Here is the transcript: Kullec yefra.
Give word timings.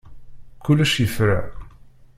Kullec 0.63 0.93
yefra. 0.99 1.39